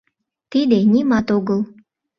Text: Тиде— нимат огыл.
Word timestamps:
Тиде— 0.51 0.79
нимат 0.93 1.27
огыл. 1.37 1.59